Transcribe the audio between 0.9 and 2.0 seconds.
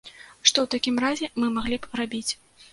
разе мы маглі